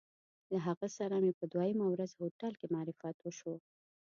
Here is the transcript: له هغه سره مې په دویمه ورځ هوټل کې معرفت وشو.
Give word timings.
له 0.51 0.57
هغه 0.67 0.87
سره 0.97 1.15
مې 1.23 1.33
په 1.39 1.45
دویمه 1.53 1.85
ورځ 1.89 2.11
هوټل 2.19 2.53
کې 2.59 2.67
معرفت 2.75 3.15
وشو. 3.21 3.55